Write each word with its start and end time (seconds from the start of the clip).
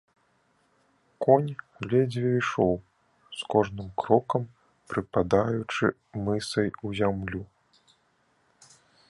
Конь 1.25 1.51
ледзьве 1.91 2.31
ішоў, 2.39 2.73
з 3.41 3.51
кожным 3.55 3.89
крокам 4.05 4.43
прыпадаючы 4.95 5.85
мысай 6.31 6.67
у 6.87 6.97
зямлю. 7.03 7.43